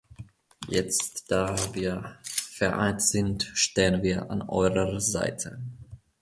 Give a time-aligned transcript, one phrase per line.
[0.67, 5.59] Jetzt, da wir vereint sind, stehen wir an eurer Seite.